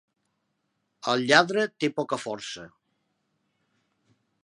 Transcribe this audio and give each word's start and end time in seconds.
El 1.13 1.21
lladre 1.31 1.67
té 1.83 1.91
poca 1.99 2.21
força. 2.25 2.67